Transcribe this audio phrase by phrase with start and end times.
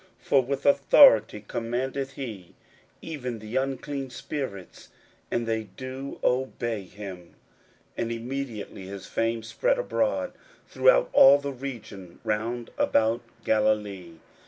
[0.19, 2.55] for with authority commandeth he
[3.03, 4.89] even the unclean spirits,
[5.29, 7.35] and they do obey him.
[7.99, 10.33] 41:001:028 And immediately his fame spread abroad
[10.67, 14.13] throughout all the region round about Galilee.